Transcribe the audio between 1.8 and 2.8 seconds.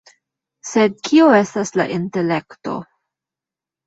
la intelekto?